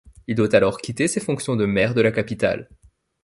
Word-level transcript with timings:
Il 0.25 0.33
doit 0.33 0.55
alors 0.55 0.79
quitter 0.81 1.07
ses 1.07 1.19
fonctions 1.19 1.55
de 1.55 1.67
maire 1.67 1.93
de 1.93 2.01
la 2.01 2.11
capitale. 2.11 2.71